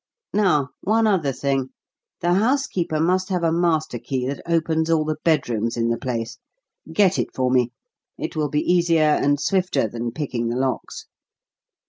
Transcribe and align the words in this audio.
Now 0.33 0.69
one 0.81 1.05
other 1.05 1.31
thing: 1.31 1.69
the 2.21 2.33
housekeeper 2.33 2.99
must 2.99 3.29
have 3.29 3.43
a 3.43 3.51
master 3.51 3.99
key 3.99 4.25
that 4.25 4.41
opens 4.47 4.89
all 4.89 5.05
the 5.05 5.17
bedrooms 5.23 5.77
in 5.77 5.89
the 5.89 5.97
place. 5.99 6.39
Get 6.91 7.19
it 7.19 7.35
for 7.35 7.51
me. 7.51 7.69
It 8.17 8.35
will 8.35 8.49
be 8.49 8.61
easier 8.61 9.03
and 9.21 9.39
swifter 9.39 9.87
than 9.87 10.11
picking 10.11 10.47
the 10.47 10.55
locks." 10.57 11.05